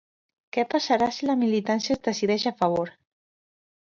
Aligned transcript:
Què 0.55 0.61
passarà 0.69 1.09
si 1.17 1.29
la 1.29 1.35
militància 1.41 1.93
es 1.97 2.01
decideix 2.07 2.47
a 2.51 2.53
favor? 2.63 2.91